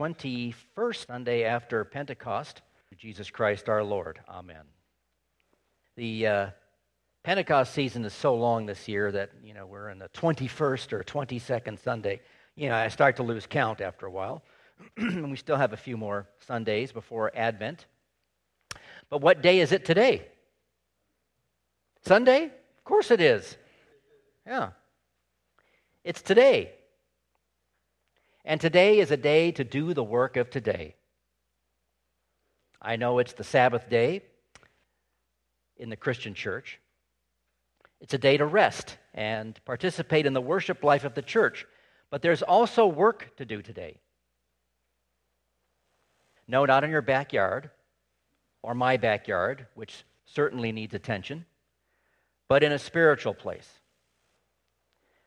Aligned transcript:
21st 0.00 1.06
Sunday 1.06 1.44
after 1.44 1.84
Pentecost. 1.84 2.62
Jesus 2.96 3.28
Christ 3.28 3.68
our 3.68 3.84
Lord. 3.84 4.18
Amen. 4.30 4.62
The 5.94 6.26
uh, 6.26 6.50
Pentecost 7.22 7.74
season 7.74 8.06
is 8.06 8.14
so 8.14 8.34
long 8.34 8.64
this 8.64 8.88
year 8.88 9.12
that, 9.12 9.28
you 9.44 9.52
know, 9.52 9.66
we're 9.66 9.90
in 9.90 9.98
the 9.98 10.08
21st 10.08 10.94
or 10.94 11.04
22nd 11.04 11.78
Sunday. 11.78 12.22
You 12.56 12.70
know, 12.70 12.76
I 12.76 12.88
start 12.88 13.16
to 13.16 13.22
lose 13.22 13.46
count 13.46 13.82
after 13.82 14.06
a 14.06 14.10
while. 14.10 14.42
and 14.96 15.30
we 15.30 15.36
still 15.36 15.56
have 15.56 15.74
a 15.74 15.76
few 15.76 15.98
more 15.98 16.26
Sundays 16.46 16.92
before 16.92 17.30
Advent. 17.34 17.84
But 19.10 19.20
what 19.20 19.42
day 19.42 19.60
is 19.60 19.70
it 19.70 19.84
today? 19.84 20.26
Sunday? 22.06 22.44
Of 22.44 22.84
course 22.84 23.10
it 23.10 23.20
is. 23.20 23.54
Yeah. 24.46 24.70
It's 26.04 26.22
today. 26.22 26.72
And 28.44 28.60
today 28.60 28.98
is 28.98 29.10
a 29.10 29.16
day 29.16 29.52
to 29.52 29.64
do 29.64 29.92
the 29.92 30.04
work 30.04 30.36
of 30.36 30.50
today. 30.50 30.94
I 32.80 32.96
know 32.96 33.18
it's 33.18 33.34
the 33.34 33.44
Sabbath 33.44 33.90
day 33.90 34.22
in 35.76 35.90
the 35.90 35.96
Christian 35.96 36.34
church. 36.34 36.80
It's 38.00 38.14
a 38.14 38.18
day 38.18 38.38
to 38.38 38.46
rest 38.46 38.96
and 39.12 39.60
participate 39.64 40.24
in 40.24 40.32
the 40.32 40.40
worship 40.40 40.82
life 40.82 41.04
of 41.04 41.14
the 41.14 41.22
church. 41.22 41.66
But 42.08 42.22
there's 42.22 42.42
also 42.42 42.86
work 42.86 43.36
to 43.36 43.44
do 43.44 43.60
today. 43.60 43.98
No, 46.48 46.64
not 46.64 46.82
in 46.82 46.90
your 46.90 47.02
backyard 47.02 47.70
or 48.62 48.74
my 48.74 48.96
backyard, 48.96 49.66
which 49.74 50.04
certainly 50.24 50.72
needs 50.72 50.94
attention, 50.94 51.44
but 52.48 52.62
in 52.62 52.72
a 52.72 52.78
spiritual 52.78 53.34
place. 53.34 53.68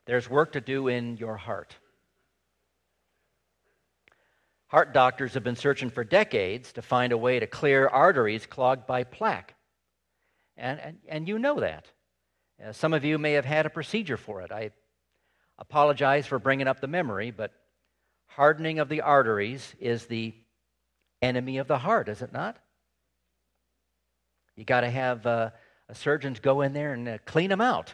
There's 0.06 0.30
work 0.30 0.52
to 0.54 0.62
do 0.62 0.88
in 0.88 1.18
your 1.18 1.38
heart. 1.38 1.78
Heart 4.74 4.92
doctors 4.92 5.36
have 5.36 5.44
been 5.44 5.56
searching 5.56 5.92
for 5.92 6.04
decades 6.04 6.74
to 6.74 6.82
find 6.82 7.14
a 7.14 7.18
way 7.18 7.40
to 7.40 7.46
clear 7.46 7.88
arteries 7.88 8.48
clogged 8.48 8.88
by 8.88 9.04
plaque. 9.04 9.54
And, 10.58 10.80
and, 10.80 10.98
and 11.08 11.28
you 11.28 11.38
know 11.38 11.60
that. 11.60 11.86
Uh, 12.60 12.72
some 12.72 12.92
of 12.92 13.06
you 13.06 13.20
may 13.20 13.34
have 13.34 13.46
had 13.46 13.68
a 13.68 13.70
procedure 13.70 14.18
for 14.18 14.42
it. 14.42 14.52
I 14.52 14.72
apologize 15.60 16.26
for 16.26 16.40
bringing 16.40 16.68
up 16.68 16.82
the 16.82 16.88
memory, 16.88 17.30
but 17.30 17.52
hardening 18.26 18.80
of 18.80 18.90
the 18.90 19.02
arteries 19.02 19.76
is 19.80 20.08
the 20.08 20.34
enemy 21.22 21.60
of 21.60 21.68
the 21.68 21.78
heart, 21.78 22.10
is 22.10 22.24
it 22.24 22.34
not? 22.34 22.58
You 24.56 24.66
got 24.66 24.82
to 24.82 24.90
have 24.90 25.24
uh, 25.28 25.52
surgeons 25.92 26.40
go 26.40 26.62
in 26.62 26.74
there 26.74 26.94
and 26.94 27.08
uh, 27.08 27.18
clean 27.28 27.52
them 27.52 27.62
out. 27.62 27.94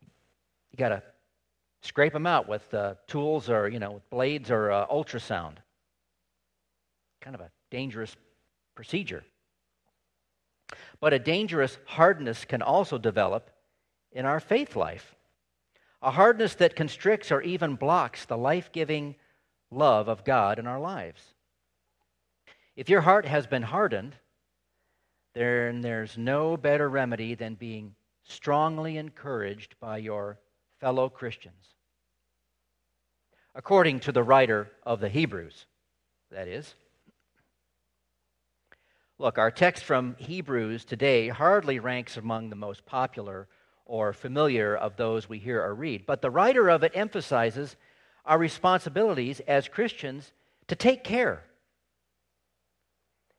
You 0.00 0.78
got 0.78 0.88
to 0.88 1.02
scrape 1.82 2.12
them 2.12 2.26
out 2.26 2.48
with 2.48 2.72
uh, 2.74 2.94
tools 3.06 3.48
or, 3.48 3.68
you 3.68 3.78
know, 3.78 3.92
with 3.92 4.10
blades 4.10 4.50
or 4.50 4.70
uh, 4.70 4.86
ultrasound. 4.86 5.56
Kind 7.20 7.34
of 7.34 7.40
a 7.40 7.50
dangerous 7.70 8.16
procedure. 8.74 9.24
But 11.00 11.12
a 11.12 11.18
dangerous 11.18 11.78
hardness 11.86 12.44
can 12.44 12.62
also 12.62 12.98
develop 12.98 13.50
in 14.12 14.24
our 14.24 14.40
faith 14.40 14.76
life. 14.76 15.14
A 16.02 16.10
hardness 16.10 16.54
that 16.56 16.76
constricts 16.76 17.32
or 17.32 17.40
even 17.42 17.74
blocks 17.74 18.24
the 18.24 18.36
life 18.36 18.70
giving 18.72 19.16
love 19.70 20.08
of 20.08 20.24
God 20.24 20.58
in 20.58 20.66
our 20.66 20.80
lives. 20.80 21.22
If 22.76 22.88
your 22.88 23.00
heart 23.00 23.26
has 23.26 23.46
been 23.46 23.64
hardened, 23.64 24.14
then 25.34 25.80
there's 25.80 26.16
no 26.16 26.56
better 26.56 26.88
remedy 26.88 27.34
than 27.34 27.54
being 27.54 27.94
strongly 28.22 28.96
encouraged 28.96 29.74
by 29.80 29.98
your 29.98 30.38
fellow 30.80 31.08
Christians. 31.08 31.74
According 33.54 34.00
to 34.00 34.12
the 34.12 34.22
writer 34.22 34.70
of 34.84 35.00
the 35.00 35.08
Hebrews, 35.08 35.66
that 36.30 36.48
is. 36.48 36.74
Look, 39.18 39.38
our 39.38 39.50
text 39.50 39.82
from 39.82 40.14
Hebrews 40.18 40.84
today 40.84 41.28
hardly 41.28 41.80
ranks 41.80 42.16
among 42.16 42.50
the 42.50 42.56
most 42.56 42.86
popular 42.86 43.48
or 43.84 44.12
familiar 44.12 44.76
of 44.76 44.96
those 44.96 45.28
we 45.28 45.38
hear 45.38 45.60
or 45.60 45.74
read, 45.74 46.06
but 46.06 46.22
the 46.22 46.30
writer 46.30 46.68
of 46.68 46.84
it 46.84 46.92
emphasizes 46.94 47.74
our 48.24 48.38
responsibilities 48.38 49.40
as 49.40 49.66
Christians 49.66 50.32
to 50.68 50.76
take 50.76 51.02
care. 51.02 51.42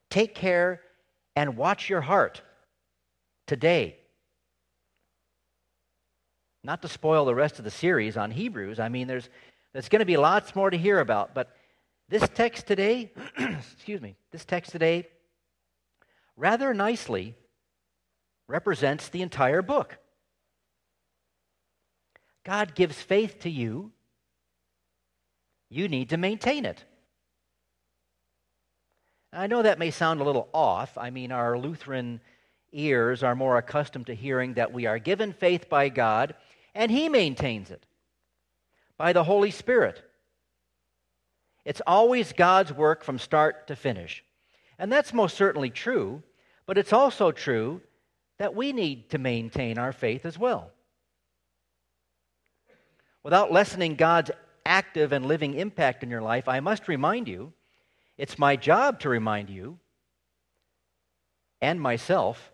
Take 0.09 0.33
care 0.33 0.81
and 1.35 1.55
watch 1.55 1.89
your 1.89 2.01
heart 2.01 2.41
today. 3.45 3.98
Not 6.63 6.81
to 6.81 6.87
spoil 6.87 7.25
the 7.25 7.35
rest 7.35 7.59
of 7.59 7.65
the 7.65 7.71
series 7.71 8.17
on 8.17 8.31
Hebrews, 8.31 8.79
I 8.79 8.89
mean, 8.89 9.07
there's, 9.07 9.29
there's 9.73 9.89
going 9.89 9.99
to 9.99 10.05
be 10.05 10.17
lots 10.17 10.55
more 10.55 10.69
to 10.69 10.77
hear 10.77 10.99
about, 10.99 11.33
but 11.33 11.55
this 12.09 12.27
text 12.33 12.67
today, 12.67 13.11
excuse 13.37 14.01
me, 14.01 14.15
this 14.31 14.45
text 14.45 14.71
today 14.71 15.07
rather 16.35 16.73
nicely 16.73 17.35
represents 18.47 19.09
the 19.09 19.21
entire 19.21 19.61
book. 19.61 19.97
God 22.43 22.73
gives 22.73 22.99
faith 23.01 23.39
to 23.41 23.49
you, 23.49 23.91
you 25.69 25.87
need 25.87 26.09
to 26.09 26.17
maintain 26.17 26.65
it. 26.65 26.83
I 29.31 29.45
know 29.45 29.61
that 29.61 29.77
may 29.77 29.91
sound 29.91 30.19
a 30.19 30.23
little 30.23 30.49
off. 30.53 30.97
I 30.97 31.11
mean, 31.11 31.31
our 31.31 31.57
Lutheran 31.57 32.21
ears 32.71 33.21
are 33.21 33.35
more 33.35 33.57
accustomed 33.57 34.07
to 34.07 34.15
hearing 34.15 34.55
that 34.55 34.73
we 34.73 34.87
are 34.87 34.97
given 34.97 35.33
faith 35.33 35.69
by 35.69 35.89
God 35.89 36.33
and 36.79 36.89
He 36.89 37.09
maintains 37.09 37.71
it 37.71 37.85
by 38.97 39.11
the 39.11 39.25
Holy 39.25 39.51
Spirit. 39.51 40.01
It's 41.65 41.81
always 41.85 42.31
God's 42.31 42.71
work 42.71 43.03
from 43.03 43.19
start 43.19 43.67
to 43.67 43.75
finish. 43.75 44.23
And 44.79 44.89
that's 44.89 45.13
most 45.13 45.35
certainly 45.35 45.69
true, 45.69 46.23
but 46.65 46.77
it's 46.77 46.93
also 46.93 47.33
true 47.33 47.81
that 48.37 48.55
we 48.55 48.71
need 48.71 49.09
to 49.09 49.17
maintain 49.17 49.77
our 49.77 49.91
faith 49.91 50.25
as 50.25 50.39
well. 50.39 50.71
Without 53.23 53.51
lessening 53.51 53.95
God's 53.95 54.31
active 54.65 55.11
and 55.11 55.25
living 55.25 55.55
impact 55.55 56.01
in 56.01 56.09
your 56.09 56.21
life, 56.21 56.47
I 56.47 56.61
must 56.61 56.87
remind 56.87 57.27
you 57.27 57.51
it's 58.17 58.39
my 58.39 58.55
job 58.55 59.01
to 59.01 59.09
remind 59.09 59.49
you 59.49 59.79
and 61.61 61.81
myself 61.81 62.53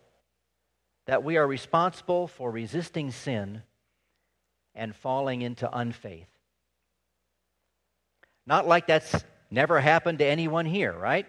that 1.06 1.24
we 1.24 1.38
are 1.38 1.46
responsible 1.46 2.28
for 2.28 2.50
resisting 2.50 3.12
sin 3.12 3.62
and 4.76 4.96
falling 4.96 5.42
into 5.42 5.70
unfaith. 5.76 6.28
Not 8.46 8.68
like 8.68 8.88
that's 8.88 9.24
never 9.50 9.80
happened 9.80 10.20
to 10.20 10.26
anyone 10.26 10.66
here, 10.66 10.94
right? 10.94 11.26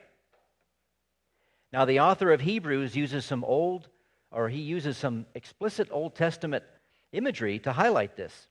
Now, 1.73 1.85
the 1.85 2.01
author 2.01 2.33
of 2.33 2.41
Hebrews 2.41 2.97
uses 2.97 3.25
some 3.25 3.45
old, 3.45 3.89
or 4.31 4.49
he 4.49 4.61
uses 4.61 4.97
some 4.97 5.27
explicit 5.35 5.89
Old 5.91 6.15
Testament 6.15 6.65
imagery 7.13 7.59
to 7.61 7.73
highlight 7.73 8.17
this. 8.17 8.49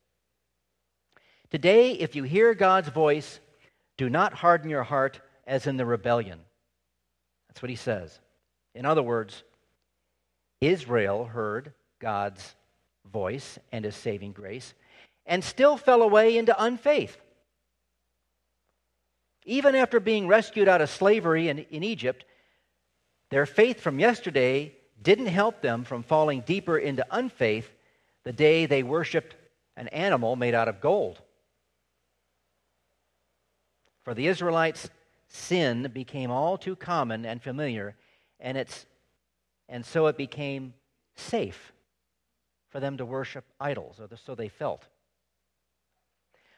Today, 1.52 1.92
if 1.92 2.16
you 2.16 2.24
hear 2.24 2.54
God's 2.54 2.90
voice, 2.90 3.40
do 3.98 4.10
not 4.10 4.34
harden 4.34 4.70
your 4.70 4.84
heart 4.84 5.20
as 5.46 5.68
in 5.68 5.78
the 5.78 5.86
rebellion. 5.86 6.40
That's 7.48 7.62
what 7.62 7.70
he 7.70 7.76
says. 7.76 8.20
In 8.74 8.86
other 8.86 9.04
words, 9.04 9.44
Israel 10.60 11.26
heard 11.26 11.74
God's 12.00 12.56
voice 13.12 13.60
and 13.72 13.86
his 13.86 13.96
saving 13.96 14.34
grace 14.34 14.74
and 15.26 15.44
still 15.44 15.78
fell 15.78 16.02
away 16.02 16.38
into 16.38 16.56
unfaith. 16.62 17.18
Even 19.46 19.76
after 19.76 20.00
being 20.00 20.28
rescued 20.28 20.68
out 20.68 20.82
of 20.82 20.90
slavery 20.90 21.50
in, 21.50 21.60
in 21.60 21.84
Egypt, 21.84 22.26
their 23.30 23.46
faith 23.46 23.80
from 23.80 24.00
yesterday 24.00 24.76
didn't 25.02 25.28
help 25.28 25.62
them 25.62 25.84
from 25.84 26.04
falling 26.04 26.42
deeper 26.42 26.78
into 26.78 27.06
unfaith 27.12 27.70
the 28.24 28.34
day 28.34 28.66
they 28.66 28.84
worshiped 28.84 29.36
an 29.78 29.88
animal 29.90 30.36
made 30.36 30.54
out 30.54 30.68
of 30.68 30.82
gold. 30.82 31.22
For 34.04 34.14
the 34.14 34.28
Israelites, 34.28 34.90
sin 35.28 35.90
became 35.94 36.32
all 36.32 36.58
too 36.58 36.76
common 36.76 37.26
and 37.26 37.42
familiar, 37.42 37.96
and, 38.40 38.58
it's, 38.58 38.86
and 39.68 39.86
so 39.86 40.08
it 40.08 40.18
became 40.18 40.74
safe 41.16 41.74
for 42.70 42.80
them 42.80 42.98
to 42.98 43.06
worship 43.06 43.46
idols, 43.60 44.00
or 44.00 44.10
so 44.18 44.36
they 44.36 44.50
felt. 44.50 44.86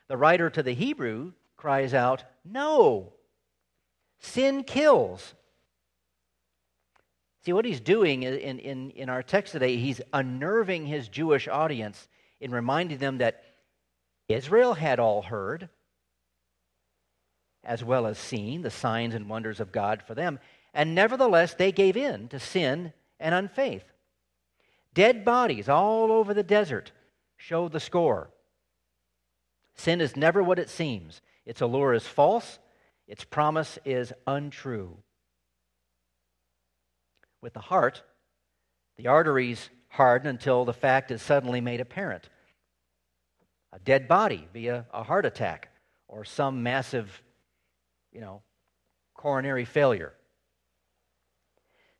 The 0.07 0.17
writer 0.17 0.49
to 0.49 0.63
the 0.63 0.73
Hebrew 0.73 1.33
cries 1.57 1.93
out, 1.93 2.23
No, 2.45 3.13
sin 4.19 4.63
kills. 4.63 5.33
See, 7.43 7.53
what 7.53 7.65
he's 7.65 7.79
doing 7.79 8.23
in, 8.23 8.59
in, 8.59 8.91
in 8.91 9.09
our 9.09 9.23
text 9.23 9.53
today, 9.53 9.77
he's 9.77 10.01
unnerving 10.11 10.85
his 10.85 11.07
Jewish 11.07 11.47
audience 11.47 12.07
in 12.41 12.51
reminding 12.51 12.97
them 12.97 13.19
that 13.19 13.43
Israel 14.27 14.73
had 14.73 14.99
all 14.99 15.21
heard, 15.21 15.69
as 17.63 17.83
well 17.83 18.05
as 18.05 18.17
seen 18.17 18.61
the 18.61 18.69
signs 18.69 19.15
and 19.15 19.29
wonders 19.29 19.59
of 19.59 19.71
God 19.71 20.03
for 20.05 20.13
them. 20.13 20.39
And 20.73 20.93
nevertheless, 20.93 21.53
they 21.53 21.71
gave 21.71 21.95
in 21.95 22.27
to 22.29 22.39
sin 22.39 22.93
and 23.19 23.33
unfaith. 23.33 23.83
Dead 24.93 25.23
bodies 25.23 25.69
all 25.69 26.11
over 26.11 26.33
the 26.33 26.43
desert 26.43 26.91
show 27.37 27.69
the 27.69 27.79
score. 27.79 28.29
Sin 29.77 30.01
is 30.01 30.17
never 30.17 30.43
what 30.43 30.59
it 30.59 30.69
seems. 30.69 31.21
its 31.45 31.61
allure 31.61 31.93
is 31.93 32.05
false, 32.05 32.59
its 33.07 33.23
promise 33.23 33.79
is 33.85 34.11
untrue. 34.25 34.97
With 37.41 37.53
the 37.53 37.61
heart, 37.61 38.03
the 38.97 39.07
arteries 39.07 39.69
harden 39.87 40.27
until 40.27 40.65
the 40.65 40.73
fact 40.73 41.11
is 41.11 41.21
suddenly 41.21 41.61
made 41.61 41.79
apparent. 41.79 42.29
A 43.71 43.79
dead 43.79 44.07
body 44.07 44.47
via 44.51 44.85
a 44.91 45.03
heart 45.03 45.25
attack 45.25 45.69
or 46.07 46.25
some 46.25 46.63
massive, 46.63 47.21
you 48.11 48.19
know, 48.19 48.41
coronary 49.13 49.65
failure. 49.65 50.13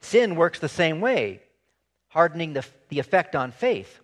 Sin 0.02 0.36
works 0.36 0.60
the 0.60 0.70
same 0.70 1.00
way, 1.00 1.42
hardening 2.10 2.54
the, 2.54 2.66
the 2.90 3.00
effect 3.00 3.36
on 3.36 3.52
faith. 3.52 4.00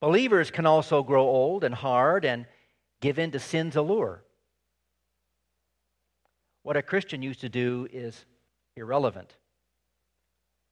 Believers 0.00 0.50
can 0.50 0.66
also 0.66 1.02
grow 1.02 1.22
old 1.22 1.64
and 1.64 1.74
hard 1.74 2.24
and 2.24 2.46
give 3.04 3.18
in 3.18 3.30
to 3.30 3.38
sin's 3.38 3.76
allure. 3.76 4.24
What 6.62 6.78
a 6.78 6.80
Christian 6.80 7.20
used 7.20 7.42
to 7.42 7.50
do 7.50 7.86
is 7.92 8.24
irrelevant. 8.78 9.36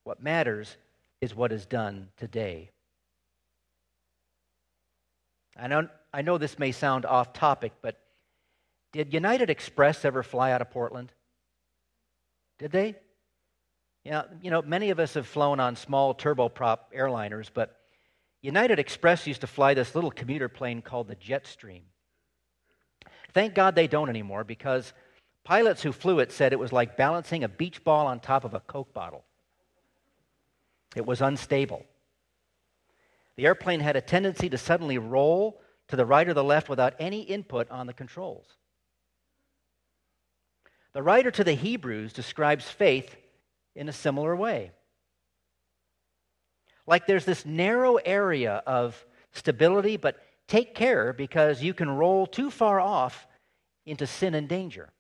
What 0.05 0.23
matters 0.23 0.79
is 1.21 1.35
what 1.35 1.53
is 1.53 1.67
done 1.67 2.09
today. 2.17 2.71
I 5.59 5.67
know, 5.69 5.89
I 6.15 6.23
know 6.23 6.39
this 6.39 6.59
may 6.59 6.73
sound 6.73 7.05
off 7.05 7.35
topic, 7.35 7.73
but 7.83 8.01
did 8.95 9.13
United 9.13 9.51
Express 9.51 10.03
ever 10.03 10.23
fly 10.23 10.53
out 10.53 10.63
of 10.63 10.71
Portland? 10.71 11.13
Did 12.59 12.73
they? 12.73 12.95
Yeah, 14.05 14.23
you 14.41 14.51
know, 14.51 14.63
many 14.63 14.89
of 14.89 14.99
us 14.99 15.13
have 15.13 15.27
flown 15.27 15.61
on 15.61 15.77
small 15.77 16.15
turboprop 16.15 16.79
airliners, 16.97 17.51
but 17.53 17.77
United 18.41 18.79
Express 18.79 19.27
used 19.27 19.43
to 19.43 19.47
fly 19.47 19.75
this 19.75 19.95
little 19.95 20.11
commuter 20.11 20.49
plane 20.49 20.81
called 20.81 21.09
the 21.09 21.17
Jetstream. 21.17 21.83
Thank 23.35 23.55
God 23.55 23.75
they 23.75 23.87
don't 23.87 24.09
anymore 24.09 24.45
because 24.45 24.93
pilots 25.45 25.83
who 25.83 25.93
flew 25.93 26.19
it 26.19 26.33
said 26.33 26.53
it 26.53 26.59
was 26.59 26.73
like 26.73 26.97
balancing 26.97 27.45
a 27.45 27.49
beach 27.49 27.83
ball 27.85 28.07
on 28.07 28.21
top 28.21 28.45
of 28.45 28.55
a 28.55 28.61
Coke 28.61 28.93
bottle. 28.93 29.25
It 30.95 31.07
was 31.07 31.23
unstable. 31.23 31.85
The 33.37 33.47
airplane 33.47 33.81
had 33.81 33.97
a 33.97 34.03
tendency 34.03 34.51
to 34.51 34.59
suddenly 34.59 34.99
roll 34.99 35.61
to 35.89 35.97
the 35.97 36.05
right 36.05 36.29
or 36.29 36.35
the 36.35 36.45
left 36.45 36.69
without 36.69 36.95
any 36.99 37.23
input 37.23 37.71
on 37.71 37.87
the 37.87 37.93
controls. 37.93 38.47
The 40.93 41.03
writer 41.03 41.31
to 41.31 41.45
the 41.45 41.55
Hebrews 41.55 42.13
describes 42.13 42.69
faith 42.69 43.17
in 43.75 43.89
a 43.89 43.93
similar 43.93 44.37
way. 44.37 44.73
Like 46.87 47.07
there's 47.07 47.25
this 47.25 47.47
narrow 47.47 47.97
area 47.97 48.63
of 48.67 49.07
stability, 49.33 49.97
but 49.97 50.17
take 50.53 50.75
care 50.75 51.15
because 51.15 51.63
you 51.63 51.73
can 51.73 51.89
roll 51.89 52.27
too 52.27 52.51
far 52.51 52.79
off 52.79 53.27
into 53.87 54.07
sin 54.07 54.35
and 54.35 54.47
danger. 54.51 54.93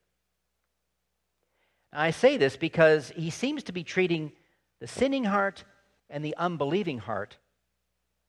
I 1.93 2.11
say 2.11 2.39
this 2.39 2.57
because 2.57 3.11
he 3.11 3.29
seems 3.29 3.63
to 3.65 3.73
be 3.73 3.85
treating 3.85 4.33
the 4.81 4.87
sinning 4.87 5.25
heart 5.25 5.65
and 6.09 6.25
the 6.25 6.35
unbelieving 6.39 7.01
heart 7.01 7.37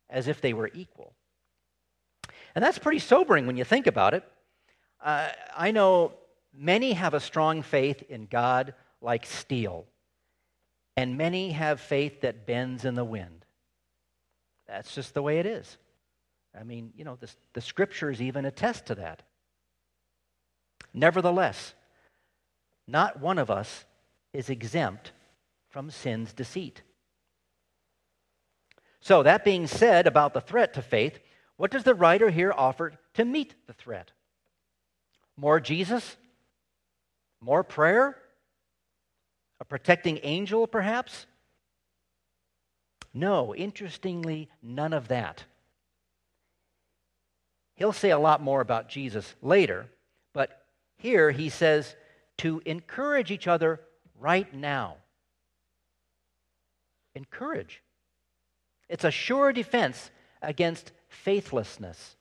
as 0.09 0.27
if 0.27 0.41
they 0.41 0.51
were 0.51 0.69
equal. 0.73 1.13
And 2.55 2.63
that's 2.63 2.77
pretty 2.77 2.99
sobering 2.99 3.47
when 3.47 3.55
you 3.55 3.63
think 3.63 3.87
about 3.87 4.13
it. 4.13 4.25
Uh, 5.01 5.29
I 5.55 5.71
know 5.71 6.11
many 6.53 6.91
have 6.91 7.13
a 7.13 7.21
strong 7.21 7.61
faith 7.61 8.03
in 8.09 8.25
God 8.25 8.73
like 8.99 9.25
steel, 9.25 9.85
and 10.97 11.17
many 11.17 11.53
have 11.53 11.79
faith 11.79 12.19
that 12.21 12.45
bends 12.45 12.83
in 12.83 12.95
the 12.95 13.05
wind. 13.05 13.45
That's 14.67 14.93
just 14.93 15.13
the 15.13 15.21
way 15.21 15.39
it 15.39 15.45
is. 15.45 15.77
I 16.59 16.63
mean, 16.63 16.93
you 16.95 17.03
know, 17.03 17.17
the, 17.19 17.29
the 17.53 17.61
scriptures 17.61 18.21
even 18.21 18.45
attest 18.45 18.87
to 18.87 18.95
that. 18.95 19.23
Nevertheless, 20.93 21.73
not 22.87 23.19
one 23.19 23.39
of 23.39 23.49
us 23.49 23.85
is 24.33 24.49
exempt 24.49 25.11
from 25.69 25.89
sin's 25.89 26.33
deceit. 26.33 26.81
So, 28.99 29.23
that 29.23 29.43
being 29.43 29.67
said 29.67 30.07
about 30.07 30.33
the 30.33 30.41
threat 30.41 30.75
to 30.75 30.81
faith, 30.81 31.19
what 31.57 31.71
does 31.71 31.83
the 31.83 31.95
writer 31.95 32.29
here 32.29 32.53
offer 32.55 32.93
to 33.15 33.25
meet 33.25 33.55
the 33.67 33.73
threat? 33.73 34.11
More 35.35 35.59
Jesus? 35.59 36.15
More 37.41 37.63
prayer? 37.63 38.17
A 39.59 39.65
protecting 39.65 40.19
angel, 40.23 40.67
perhaps? 40.67 41.25
No, 43.13 43.53
interestingly, 43.53 44.49
none 44.61 44.93
of 44.93 45.07
that. 45.09 45.43
He'll 47.75 47.93
say 47.93 48.11
a 48.11 48.19
lot 48.19 48.41
more 48.41 48.61
about 48.61 48.89
Jesus 48.89 49.33
later, 49.41 49.87
but 50.33 50.65
here 50.97 51.31
he 51.31 51.49
says 51.49 51.95
to 52.39 52.61
encourage 52.65 53.31
each 53.31 53.47
other 53.47 53.81
right 54.19 54.53
now. 54.53 54.97
Encourage. 57.15 57.81
It's 58.89 59.03
a 59.03 59.11
sure 59.11 59.51
defense 59.51 60.11
against 60.41 60.91
faithlessness. 61.09 62.15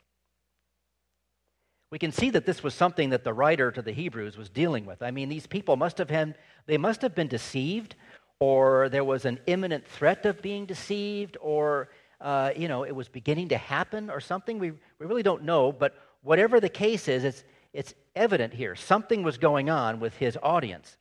We 1.91 1.99
can 1.99 2.13
see 2.13 2.31
that 2.31 2.47
this 2.47 2.63
was 2.63 2.73
something 2.75 3.11
that 3.11 3.23
the 3.23 3.35
writer 3.35 3.71
to 3.71 3.83
the 3.83 3.93
Hebrews 3.93 4.39
was 4.39 4.49
dealing 4.49 4.87
with. 4.87 5.03
I 5.03 5.11
mean, 5.11 5.29
these 5.29 5.47
people 5.47 5.77
must 5.77 5.99
have 5.99 6.09
had, 6.09 6.39
they 6.67 6.79
must 6.79 7.03
have 7.03 7.15
been 7.15 7.29
deceived, 7.29 7.95
or 8.41 8.89
there 8.89 9.05
was 9.05 9.27
an 9.27 9.39
imminent 9.47 9.87
threat 9.87 10.25
of 10.25 10.41
being 10.41 10.65
deceived, 10.65 11.37
or, 11.41 11.91
uh, 12.23 12.53
you 12.57 12.69
know, 12.69 12.85
it 12.85 12.93
was 12.93 13.09
beginning 13.09 13.49
to 13.49 13.59
happen 13.59 14.09
or 14.09 14.21
something. 14.21 14.59
We, 14.59 14.71
we 14.71 15.07
really 15.07 15.25
don't 15.25 15.43
know, 15.43 15.73
but 15.73 15.95
whatever 16.23 16.61
the 16.61 16.69
case 16.69 17.09
is, 17.09 17.25
it's, 17.25 17.45
it's 17.73 17.95
evident 18.15 18.55
here. 18.55 18.77
Something 18.77 19.25
was 19.25 19.39
going 19.39 19.69
on 19.69 19.99
with 19.99 20.17
his 20.17 20.39
audience. 20.41 20.97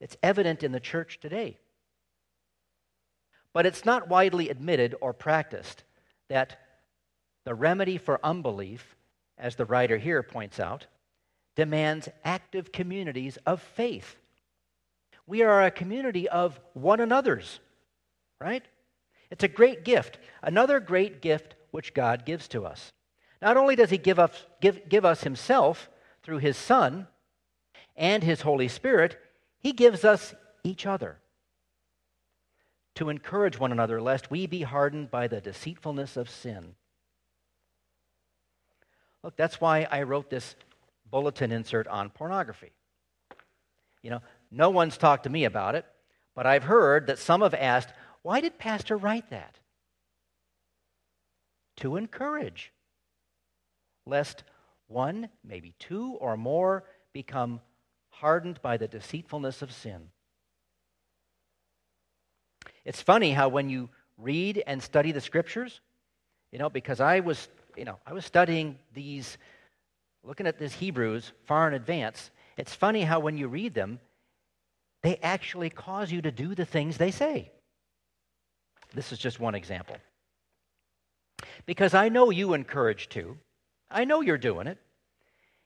It's 0.00 0.16
evident 0.22 0.62
in 0.62 0.72
the 0.72 0.80
church 0.80 1.18
today. 1.18 1.56
But 3.54 3.64
it's 3.64 3.86
not 3.86 4.08
widely 4.08 4.50
admitted 4.50 4.94
or 5.00 5.14
practiced 5.14 5.84
that 6.28 6.60
the 7.46 7.54
remedy 7.54 7.96
for 7.96 8.20
unbelief, 8.22 8.96
as 9.38 9.56
the 9.56 9.64
writer 9.64 9.96
here 9.96 10.22
points 10.22 10.60
out, 10.60 10.86
demands 11.54 12.10
active 12.22 12.70
communities 12.70 13.38
of 13.46 13.62
faith. 13.62 14.16
We 15.26 15.42
are 15.42 15.64
a 15.64 15.70
community 15.70 16.28
of 16.28 16.60
one 16.74 17.00
another's, 17.00 17.60
right? 18.38 18.62
It's 19.30 19.44
a 19.44 19.48
great 19.48 19.84
gift, 19.84 20.18
another 20.42 20.80
great 20.80 21.20
gift 21.20 21.54
which 21.70 21.94
God 21.94 22.24
gives 22.24 22.48
to 22.48 22.64
us. 22.64 22.92
Not 23.42 23.56
only 23.56 23.76
does 23.76 23.90
He 23.90 23.98
give 23.98 24.18
us, 24.18 24.46
give, 24.60 24.88
give 24.88 25.04
us 25.04 25.22
Himself 25.22 25.88
through 26.22 26.38
His 26.38 26.56
Son 26.56 27.06
and 27.96 28.22
His 28.22 28.42
Holy 28.42 28.68
Spirit, 28.68 29.18
He 29.58 29.72
gives 29.72 30.04
us 30.04 30.34
each 30.64 30.86
other 30.86 31.18
to 32.96 33.10
encourage 33.10 33.58
one 33.58 33.72
another, 33.72 34.00
lest 34.00 34.30
we 34.30 34.46
be 34.46 34.62
hardened 34.62 35.10
by 35.10 35.28
the 35.28 35.40
deceitfulness 35.40 36.16
of 36.16 36.30
sin. 36.30 36.74
Look, 39.22 39.36
that's 39.36 39.60
why 39.60 39.86
I 39.90 40.02
wrote 40.02 40.30
this 40.30 40.56
bulletin 41.10 41.52
insert 41.52 41.86
on 41.88 42.10
pornography. 42.10 42.72
You 44.02 44.10
know, 44.10 44.22
no 44.50 44.70
one's 44.70 44.96
talked 44.96 45.24
to 45.24 45.30
me 45.30 45.44
about 45.44 45.74
it, 45.74 45.84
but 46.34 46.46
I've 46.46 46.64
heard 46.64 47.08
that 47.08 47.18
some 47.18 47.42
have 47.42 47.54
asked, 47.54 47.92
why 48.26 48.40
did 48.40 48.58
Pastor 48.58 48.96
write 48.96 49.30
that? 49.30 49.54
To 51.76 51.94
encourage, 51.94 52.72
lest 54.04 54.42
one, 54.88 55.28
maybe 55.44 55.74
two 55.78 56.16
or 56.18 56.36
more, 56.36 56.82
become 57.12 57.60
hardened 58.08 58.60
by 58.62 58.78
the 58.78 58.88
deceitfulness 58.88 59.62
of 59.62 59.70
sin. 59.70 60.08
It's 62.84 63.00
funny 63.00 63.30
how 63.30 63.48
when 63.48 63.70
you 63.70 63.90
read 64.18 64.60
and 64.66 64.82
study 64.82 65.12
the 65.12 65.20
scriptures, 65.20 65.80
you 66.50 66.58
know, 66.58 66.68
because 66.68 66.98
I 66.98 67.20
was, 67.20 67.46
you 67.76 67.84
know, 67.84 68.00
I 68.04 68.12
was 68.12 68.24
studying 68.24 68.76
these, 68.92 69.38
looking 70.24 70.48
at 70.48 70.58
these 70.58 70.72
Hebrews 70.72 71.30
far 71.44 71.68
in 71.68 71.74
advance. 71.74 72.32
It's 72.56 72.74
funny 72.74 73.02
how 73.02 73.20
when 73.20 73.38
you 73.38 73.46
read 73.46 73.74
them, 73.74 74.00
they 75.04 75.16
actually 75.18 75.70
cause 75.70 76.10
you 76.10 76.22
to 76.22 76.32
do 76.32 76.56
the 76.56 76.64
things 76.64 76.98
they 76.98 77.12
say. 77.12 77.52
This 78.94 79.12
is 79.12 79.18
just 79.18 79.40
one 79.40 79.54
example. 79.54 79.96
Because 81.66 81.94
I 81.94 82.08
know 82.08 82.30
you 82.30 82.54
encourage 82.54 83.08
too. 83.08 83.36
I 83.90 84.04
know 84.04 84.20
you're 84.20 84.38
doing 84.38 84.66
it. 84.66 84.78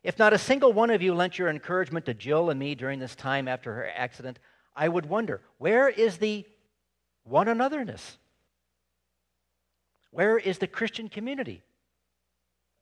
If 0.02 0.18
not 0.18 0.32
a 0.32 0.38
single 0.38 0.72
one 0.72 0.90
of 0.90 1.02
you 1.02 1.14
lent 1.14 1.38
your 1.38 1.48
encouragement 1.48 2.06
to 2.06 2.14
Jill 2.14 2.50
and 2.50 2.58
me 2.58 2.74
during 2.74 2.98
this 2.98 3.14
time 3.14 3.48
after 3.48 3.74
her 3.74 3.90
accident, 3.94 4.38
I 4.74 4.88
would 4.88 5.06
wonder 5.06 5.42
where 5.58 5.88
is 5.88 6.18
the 6.18 6.46
one 7.24 7.46
anotherness. 7.46 8.16
Where 10.10 10.38
is 10.38 10.58
the 10.58 10.66
Christian 10.66 11.08
community? 11.08 11.62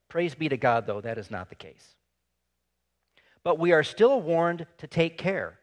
Praise 0.08 0.34
be 0.34 0.48
to 0.48 0.56
God, 0.56 0.86
though, 0.86 1.00
that 1.00 1.18
is 1.18 1.30
not 1.30 1.48
the 1.48 1.54
case. 1.54 1.94
But 3.42 3.58
we 3.58 3.72
are 3.72 3.82
still 3.82 4.20
warned 4.20 4.66
to 4.78 4.86
take 4.86 5.18
care 5.18 5.58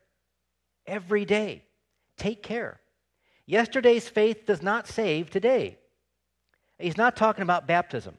every 0.86 1.26
day. 1.26 1.64
Take 2.18 2.44
care. 2.44 2.80
Yesterday's 3.46 4.10
faith 4.10 4.46
does 4.46 4.62
not 4.62 4.88
save 4.88 5.30
today. 5.30 5.78
He's 6.80 6.98
not 6.98 7.16
talking 7.16 7.44
about 7.44 7.68
baptism, 7.68 8.18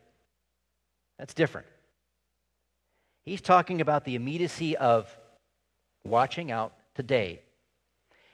that's 1.19 1.35
different. 1.35 1.67
He's 3.25 3.41
talking 3.41 3.81
about 3.81 4.05
the 4.05 4.15
immediacy 4.15 4.77
of 4.77 5.15
watching 6.05 6.53
out 6.53 6.75
today. 6.95 7.41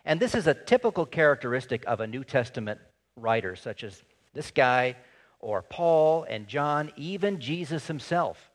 And 0.05 0.21
this 0.21 0.35
is 0.35 0.47
a 0.47 0.55
typical 0.55 1.07
characteristic 1.07 1.83
of 1.87 2.01
a 2.01 2.07
New 2.07 2.25
Testament 2.25 2.79
writer, 3.17 3.57
such 3.57 3.85
as 3.85 4.03
this 4.35 4.51
guy, 4.51 4.97
or 5.41 5.63
Paul 5.63 6.25
and 6.29 6.47
John, 6.47 6.93
even 6.97 7.41
Jesus 7.41 7.87
himself. 7.87 8.51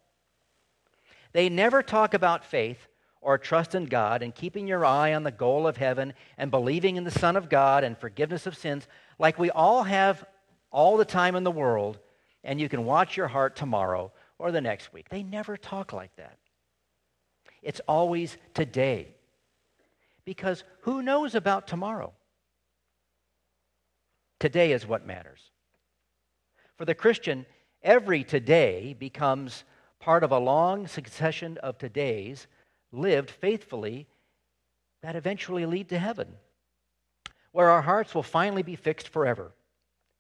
They 1.34 1.50
never 1.50 1.82
talk 1.82 2.14
about 2.14 2.46
faith 2.46 2.88
or 3.22 3.38
trust 3.38 3.76
in 3.76 3.86
God 3.86 4.22
and 4.22 4.34
keeping 4.34 4.68
your 4.68 4.86
eye 4.86 5.14
on 5.14 5.24
the 5.24 5.32
goal 5.32 5.68
of 5.68 5.78
heaven 5.78 6.14
and 6.38 6.52
believing 6.52 6.96
in 6.96 7.04
the 7.04 7.12
Son 7.12 7.36
of 7.36 7.50
God 7.50 7.84
and 7.84 7.98
forgiveness 7.98 8.48
of 8.48 8.58
sins 8.58 8.88
like 9.20 9.40
we 9.40 9.50
all 9.52 9.84
have 9.84 10.26
all 10.72 10.98
the 10.98 11.06
time 11.06 11.36
in 11.36 11.44
the 11.44 11.52
world, 11.52 12.00
and 12.44 12.60
you 12.60 12.70
can 12.70 12.86
watch 12.86 13.18
your 13.18 13.28
heart 13.28 13.56
tomorrow 13.56 14.12
or 14.38 14.52
the 14.52 14.62
next 14.62 14.94
week. 14.94 15.10
They 15.10 15.24
never 15.24 15.58
talk 15.58 15.94
like 15.94 16.16
that. 16.18 16.38
It's 17.62 17.82
always 17.88 18.38
today. 18.54 19.16
Because 20.26 20.64
who 20.82 21.02
knows 21.02 21.36
about 21.36 21.68
tomorrow? 21.68 22.14
Today 24.40 24.72
is 24.72 24.86
what 24.86 25.08
matters. 25.08 25.40
For 26.76 26.86
the 26.86 26.94
Christian, 26.94 27.46
every 27.82 28.24
today 28.24 28.96
becomes 29.00 29.64
part 30.00 30.24
of 30.24 30.32
a 30.32 30.38
long 30.38 30.86
succession 30.88 31.58
of 31.60 31.78
todays 31.78 32.46
lived 32.92 33.30
faithfully 33.30 34.08
that 35.02 35.16
eventually 35.16 35.66
lead 35.66 35.90
to 35.90 36.00
heaven, 36.00 36.28
where 37.52 37.70
our 37.70 37.82
hearts 37.82 38.16
will 38.16 38.24
finally 38.24 38.64
be 38.64 38.76
fixed 38.76 39.10
forever. 39.10 39.52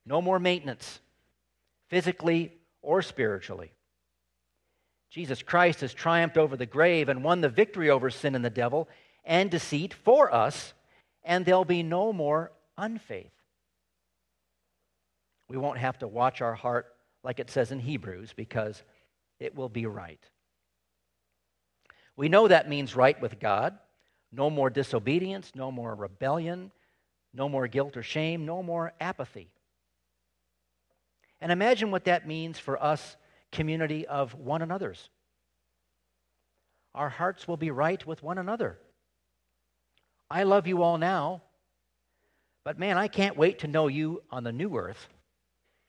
No 0.06 0.22
more 0.22 0.40
maintenance, 0.40 1.00
physically 1.90 2.54
or 2.82 3.02
spiritually. 3.02 3.72
Jesus 5.10 5.42
Christ 5.42 5.82
has 5.82 5.94
triumphed 5.94 6.38
over 6.38 6.58
the 6.58 6.66
grave 6.66 7.10
and 7.10 7.24
won 7.24 7.42
the 7.42 7.50
victory 7.50 7.90
over 7.90 8.10
sin 8.10 8.36
and 8.36 8.44
the 8.44 8.50
devil 8.50 8.88
and 9.26 9.52
deceit 9.52 9.94
for 9.94 10.34
us, 10.34 10.74
and 11.24 11.46
there'll 11.46 11.66
be 11.66 11.84
no 11.84 12.14
more 12.14 12.52
unfaith. 12.78 13.32
We 15.50 15.58
won't 15.58 15.80
have 15.80 16.00
to 16.00 16.08
watch 16.08 16.42
our 16.42 16.56
heart 16.56 16.88
like 17.24 17.40
it 17.40 17.50
says 17.50 17.72
in 17.72 17.80
Hebrews 17.80 18.34
because 18.36 18.82
it 19.40 19.56
will 19.56 19.70
be 19.70 19.86
right. 19.86 20.24
We 22.18 22.28
know 22.28 22.48
that 22.48 22.68
means 22.68 22.96
right 22.96 23.20
with 23.22 23.40
God. 23.40 23.78
No 24.32 24.50
more 24.50 24.70
disobedience, 24.70 25.54
no 25.56 25.72
more 25.72 25.96
rebellion, 25.96 26.72
no 27.34 27.48
more 27.48 27.68
guilt 27.68 27.96
or 27.96 28.04
shame, 28.04 28.46
no 28.46 28.62
more 28.62 28.92
apathy. 29.00 29.50
And 31.40 31.52
imagine 31.52 31.92
what 31.92 32.06
that 32.06 32.28
means 32.28 32.60
for 32.60 32.82
us, 32.84 33.16
community 33.52 34.06
of 34.08 34.34
one 34.34 34.62
another's. 34.62 35.10
Our 36.96 37.10
hearts 37.10 37.48
will 37.48 37.58
be 37.58 37.72
right 37.72 38.06
with 38.06 38.24
one 38.24 38.40
another. 38.40 38.80
I 40.30 40.44
love 40.44 40.68
you 40.68 40.82
all 40.82 40.98
now, 40.98 41.44
but 42.66 42.80
man, 42.80 42.98
I 42.98 43.08
can't 43.08 43.38
wait 43.38 43.60
to 43.60 43.68
know 43.68 43.88
you 43.88 44.24
on 44.32 44.44
the 44.44 44.52
new 44.52 44.76
earth 44.76 45.08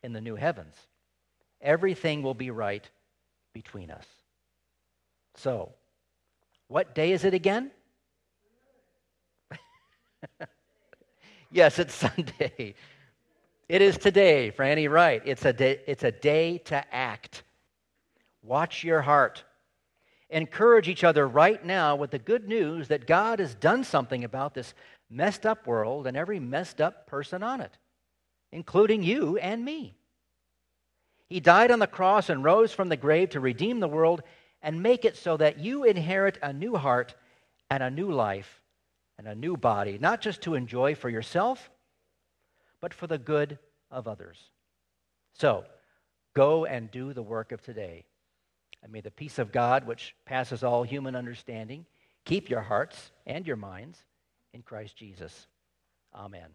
in 0.02 0.12
the 0.12 0.20
new 0.20 0.36
heavens. 0.36 0.74
Everything 1.60 2.22
will 2.22 2.34
be 2.34 2.50
right 2.50 2.88
between 3.52 3.90
us. 3.90 4.06
So, 5.34 5.72
what 6.68 6.94
day 6.94 7.12
is 7.12 7.24
it 7.24 7.34
again? 7.34 7.70
yes, 11.50 11.78
it's 11.78 11.94
Sunday. 11.94 12.74
It 13.68 13.82
is 13.82 13.98
today, 13.98 14.52
Franny, 14.56 14.90
right. 14.90 15.20
It's 15.24 15.44
a, 15.44 15.52
day, 15.52 15.80
it's 15.86 16.04
a 16.04 16.12
day 16.12 16.58
to 16.66 16.94
act. 16.94 17.42
Watch 18.42 18.84
your 18.84 19.02
heart. 19.02 19.44
Encourage 20.30 20.88
each 20.88 21.04
other 21.04 21.26
right 21.26 21.64
now 21.64 21.96
with 21.96 22.10
the 22.10 22.18
good 22.18 22.48
news 22.48 22.88
that 22.88 23.06
God 23.06 23.40
has 23.40 23.54
done 23.54 23.84
something 23.84 24.24
about 24.24 24.54
this 24.54 24.74
messed 25.10 25.44
up 25.44 25.66
world 25.66 26.06
and 26.06 26.16
every 26.16 26.38
messed 26.38 26.80
up 26.80 27.06
person 27.06 27.42
on 27.42 27.60
it 27.60 27.76
including 28.52 29.02
you 29.02 29.36
and 29.38 29.64
me. 29.64 29.94
He 31.28 31.40
died 31.40 31.70
on 31.70 31.78
the 31.78 31.86
cross 31.86 32.30
and 32.30 32.42
rose 32.42 32.72
from 32.72 32.88
the 32.88 32.96
grave 32.96 33.30
to 33.30 33.40
redeem 33.40 33.80
the 33.80 33.88
world 33.88 34.22
and 34.62 34.82
make 34.82 35.04
it 35.04 35.16
so 35.16 35.36
that 35.36 35.58
you 35.58 35.84
inherit 35.84 36.38
a 36.42 36.52
new 36.52 36.76
heart 36.76 37.14
and 37.70 37.82
a 37.82 37.90
new 37.90 38.10
life 38.10 38.60
and 39.18 39.26
a 39.26 39.34
new 39.34 39.56
body, 39.56 39.98
not 39.98 40.20
just 40.20 40.42
to 40.42 40.54
enjoy 40.54 40.94
for 40.94 41.08
yourself, 41.08 41.70
but 42.80 42.94
for 42.94 43.06
the 43.06 43.18
good 43.18 43.58
of 43.90 44.06
others. 44.06 44.38
So, 45.32 45.64
go 46.34 46.64
and 46.64 46.90
do 46.90 47.12
the 47.12 47.22
work 47.22 47.52
of 47.52 47.62
today. 47.62 48.04
And 48.82 48.92
may 48.92 49.00
the 49.00 49.10
peace 49.10 49.38
of 49.38 49.52
God, 49.52 49.86
which 49.86 50.14
passes 50.24 50.62
all 50.62 50.84
human 50.84 51.16
understanding, 51.16 51.84
keep 52.24 52.48
your 52.48 52.60
hearts 52.60 53.10
and 53.26 53.46
your 53.46 53.56
minds 53.56 53.98
in 54.52 54.62
Christ 54.62 54.96
Jesus. 54.96 55.46
Amen. 56.14 56.48